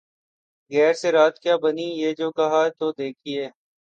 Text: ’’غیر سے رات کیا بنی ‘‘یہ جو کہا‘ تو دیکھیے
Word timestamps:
’’غیر 0.71 0.93
سے 1.01 1.09
رات 1.11 1.35
کیا 1.43 1.55
بنی 1.63 1.87
‘‘یہ 2.01 2.11
جو 2.19 2.27
کہا‘ 2.37 2.61
تو 2.79 2.91
دیکھیے 2.99 3.41